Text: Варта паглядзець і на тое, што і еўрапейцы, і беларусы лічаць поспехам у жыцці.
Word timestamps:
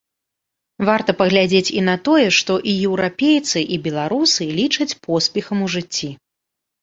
Варта 0.87 1.11
паглядзець 1.19 1.73
і 1.81 1.81
на 1.89 1.93
тое, 2.07 2.23
што 2.37 2.53
і 2.71 2.73
еўрапейцы, 2.87 3.59
і 3.75 3.79
беларусы 3.87 4.47
лічаць 4.59 4.97
поспехам 5.09 5.57
у 5.67 5.69
жыцці. 5.75 6.09